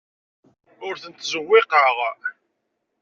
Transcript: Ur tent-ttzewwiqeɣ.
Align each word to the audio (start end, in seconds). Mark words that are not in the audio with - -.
Ur 0.87 0.95
tent-ttzewwiqeɣ. 1.01 1.97